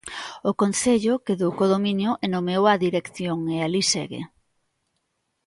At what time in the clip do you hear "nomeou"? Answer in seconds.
2.35-2.63